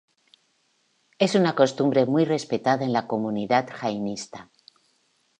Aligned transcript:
Es 1.25 1.35
una 1.35 1.53
costumbre 1.53 2.07
muy 2.07 2.25
respetada 2.25 2.83
en 2.83 2.91
la 2.91 3.05
comunidad 3.07 3.69
jainista. 3.71 4.49